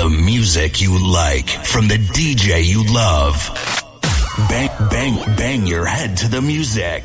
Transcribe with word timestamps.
The 0.00 0.08
music 0.08 0.80
you 0.80 0.96
like 1.12 1.46
from 1.46 1.86
the 1.86 1.98
DJ 1.98 2.64
you 2.64 2.82
love. 2.90 3.36
Bang, 4.48 4.70
bang, 4.88 5.36
bang 5.36 5.66
your 5.66 5.84
head 5.84 6.16
to 6.16 6.28
the 6.28 6.40
music. 6.40 7.04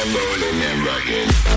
and 0.00 0.14
rolling 0.14 0.62
and 0.62 0.86
rocking. 0.86 1.47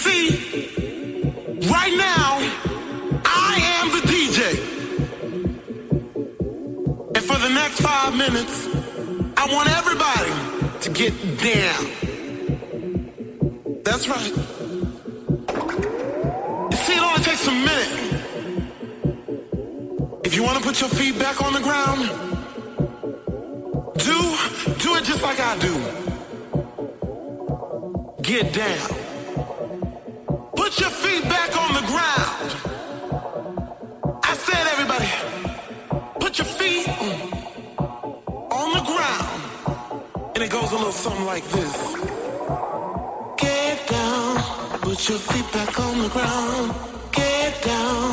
see, 0.00 0.30
right 1.68 1.94
now, 1.96 2.38
I 3.24 3.52
am 3.76 3.86
the 3.96 4.02
DJ. 4.12 4.40
And 7.14 7.24
for 7.24 7.38
the 7.38 7.50
next 7.50 7.80
five 7.80 8.16
minutes, 8.16 8.68
I 9.36 9.46
want 9.52 9.68
everybody 9.80 10.32
to 10.80 10.90
get 10.90 11.12
down. 11.38 11.82
That's 13.84 14.08
right. 14.08 14.34
See, 16.82 16.94
it 16.94 17.02
only 17.02 17.22
takes 17.22 17.46
a 17.46 17.52
minute. 17.52 17.92
If 20.24 20.34
you 20.34 20.42
want 20.42 20.58
to 20.58 20.64
put 20.64 20.80
your 20.80 20.90
feet 20.90 21.18
back 21.18 21.42
on 21.42 21.52
the 21.52 21.60
ground, 21.60 22.08
do, 23.98 24.18
do 24.78 24.96
it 24.96 25.04
just 25.04 25.22
like 25.22 25.40
I 25.40 25.58
do. 25.58 25.74
Get 28.22 28.52
down 28.54 28.99
put 30.60 30.78
your 30.78 30.90
feet 30.90 31.24
back 31.24 31.50
on 31.56 31.70
the 31.78 31.84
ground. 31.92 32.48
I 34.30 34.34
said, 34.44 34.64
everybody, 34.74 35.10
put 36.20 36.32
your 36.36 36.50
feet 36.58 36.86
on 38.60 38.68
the 38.78 38.84
ground. 38.90 39.28
And 40.34 40.40
it 40.44 40.50
goes 40.50 40.70
a 40.72 40.76
little 40.76 40.98
something 41.04 41.24
like 41.24 41.44
this. 41.56 41.74
Get 43.44 43.76
down, 43.88 44.28
put 44.86 45.08
your 45.08 45.20
feet 45.30 45.48
back 45.56 45.80
on 45.80 45.94
the 46.04 46.10
ground. 46.16 46.66
Get 47.10 47.52
down, 47.62 48.04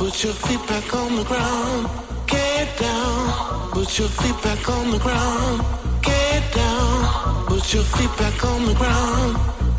put 0.00 0.24
your 0.24 0.36
feet 0.44 0.62
back 0.72 0.94
on 0.94 1.16
the 1.16 1.24
ground. 1.24 1.82
Get 2.26 2.66
down, 2.78 3.70
put 3.72 3.98
your 3.98 4.08
feet 4.20 4.38
back 4.46 4.68
on 4.76 4.90
the 4.90 5.00
ground. 5.06 5.56
Get 6.02 6.42
down, 6.62 7.46
put 7.46 7.74
your 7.74 7.84
feet 7.94 8.12
back 8.16 8.42
on 8.52 8.60
the 8.70 8.74
ground. 8.74 9.69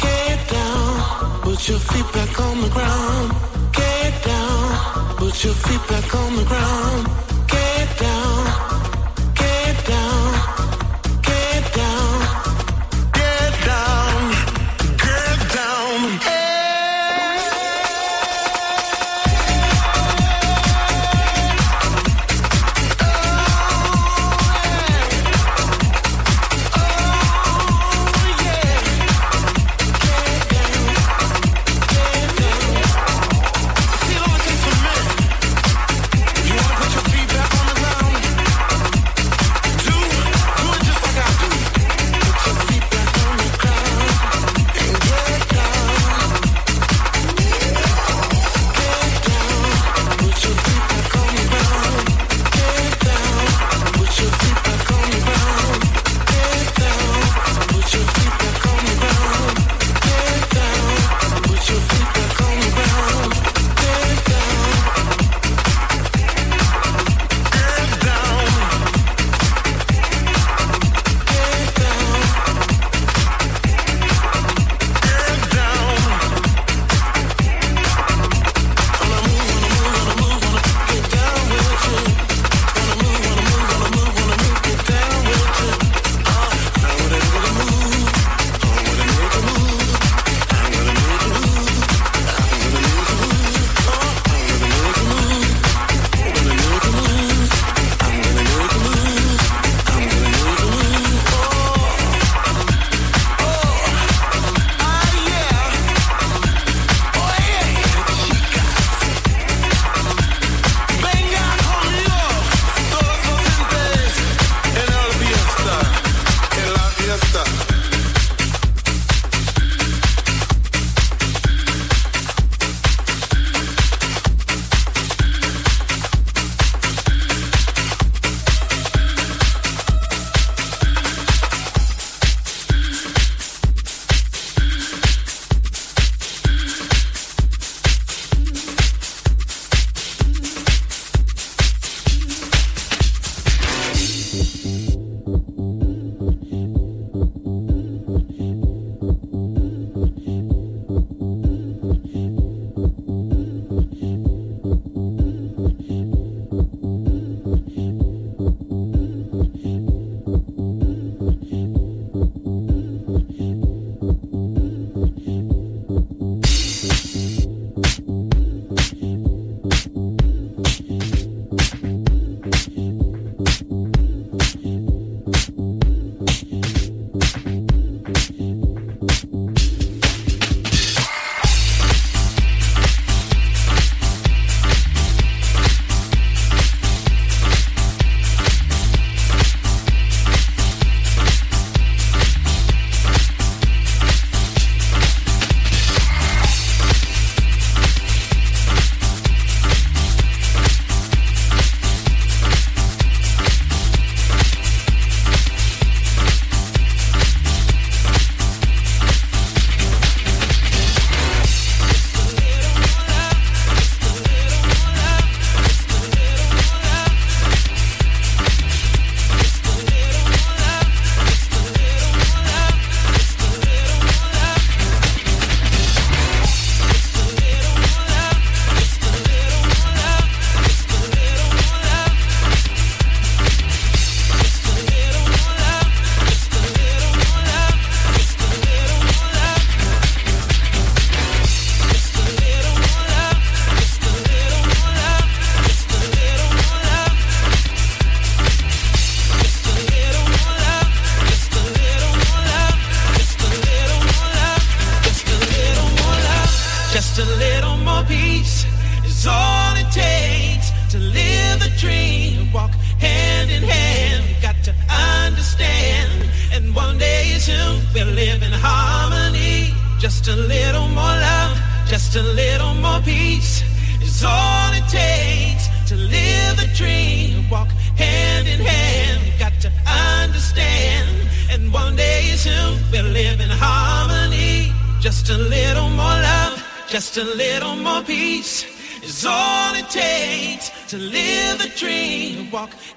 Put 1.51 1.67
your 1.67 1.79
feet 1.79 2.13
back 2.13 2.39
on 2.39 2.61
the 2.61 2.69
ground. 2.69 3.33
Get 3.73 4.23
down, 4.23 5.15
put 5.17 5.43
your 5.43 5.53
feet 5.53 5.85
back 5.89 6.15
on 6.15 6.37
the 6.37 6.45
ground. 6.45 7.30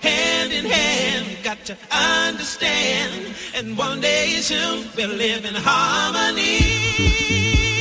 hand 0.05 0.53
in 0.53 0.67
hand. 0.67 1.27
You 1.31 1.37
got 1.43 1.65
to 1.71 1.77
understand, 1.91 3.35
and 3.55 3.79
one 3.79 4.01
day 4.01 4.41
soon 4.41 4.87
we'll 4.97 5.17
live 5.17 5.45
in 5.45 5.55
harmony. 5.57 7.74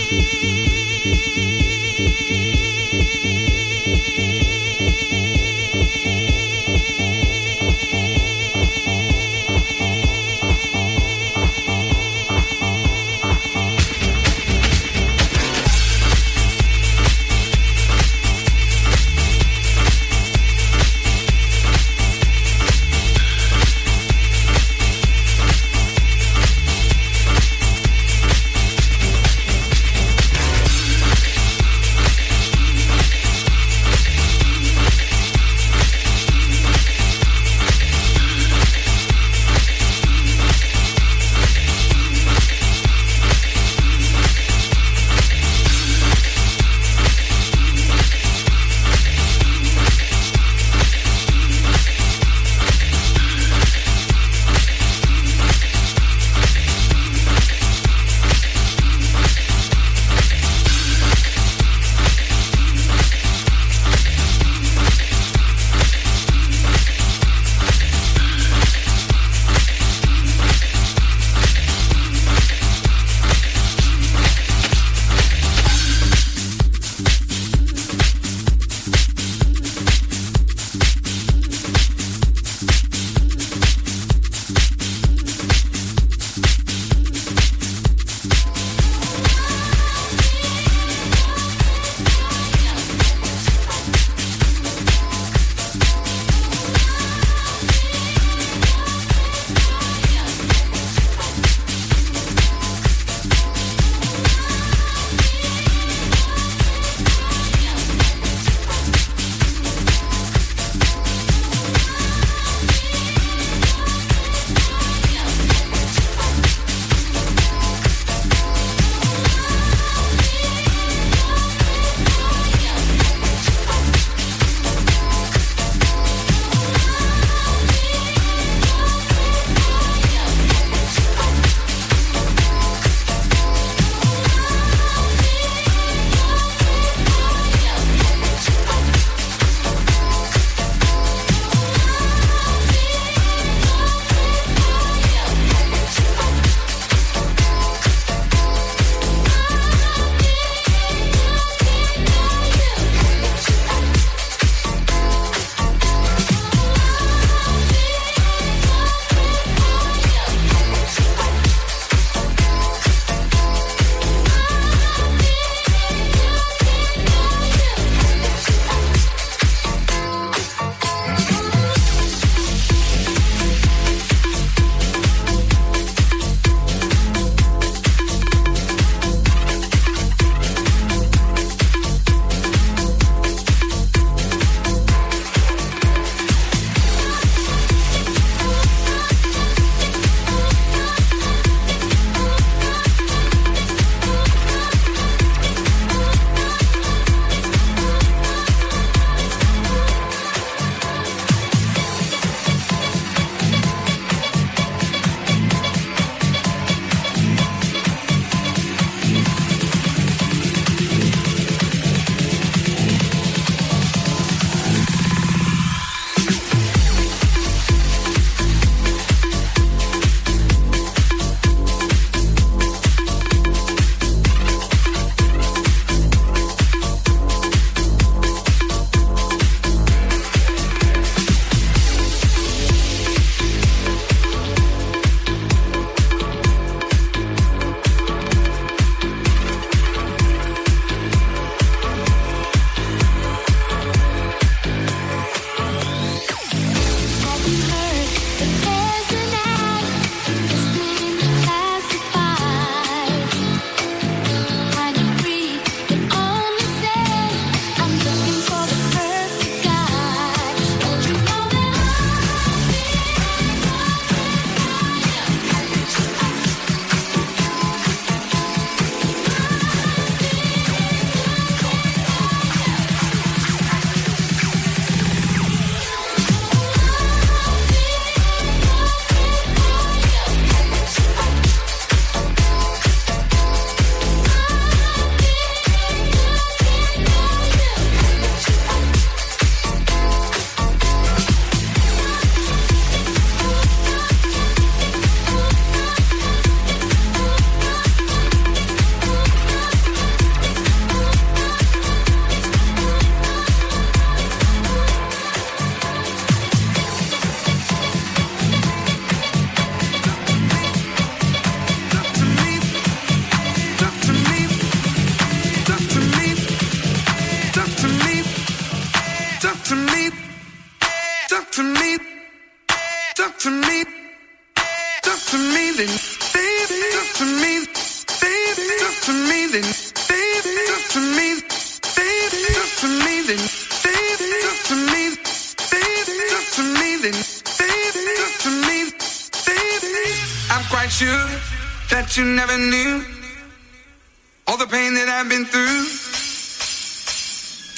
I've 345.23 345.29
been 345.29 345.45
through. 345.45 345.85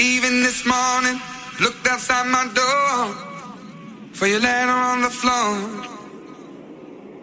Even 0.03 0.41
this 0.41 0.65
morning, 0.65 1.21
looked 1.61 1.85
outside 1.85 2.25
my 2.25 2.49
door 2.57 3.13
for 4.13 4.25
your 4.25 4.39
letter 4.39 4.71
on 4.71 5.03
the 5.03 5.11
floor. 5.11 5.53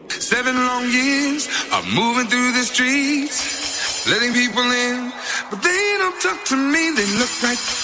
Seven 0.09 0.55
long 0.55 0.85
years 0.93 1.49
of 1.73 1.85
moving 1.93 2.29
through 2.29 2.53
the 2.53 2.63
streets, 2.63 4.07
letting 4.09 4.33
people 4.33 4.63
in, 4.63 5.13
but 5.51 5.61
they 5.61 5.97
don't 5.99 6.23
talk 6.23 6.45
to 6.45 6.57
me. 6.57 6.93
They 6.95 7.07
look 7.19 7.43
right 7.43 7.82